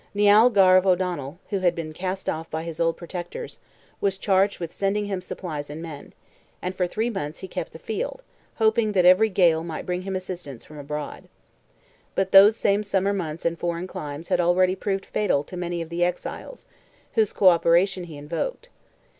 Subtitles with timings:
[0.15, 3.59] Nial Garve O'Donnell, who had been cast off by his old protectors,
[4.01, 6.13] was charged with sending him supplies and men,
[6.59, 8.23] and for three months he kept the field,
[8.55, 11.25] hoping that every gale might bring him assistance from abroad.
[12.15, 15.89] But those same summer months and foreign climes had already proved fatal to many of
[15.89, 16.65] the exiles,
[17.13, 18.69] whose co operation he invoked.